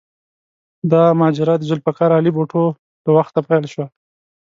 دا 0.91 1.03
ماجرا 1.19 1.53
د 1.57 1.63
ذوالفقار 1.69 2.09
علي 2.17 2.31
بوټو 2.35 2.63
له 3.03 3.09
وخته 3.17 3.39
پیل 3.47 3.63
شوه. 3.73 3.85